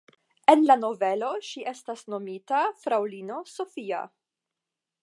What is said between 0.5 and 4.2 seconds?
En la novelo ŝi estas nomita fraŭlino Sofia.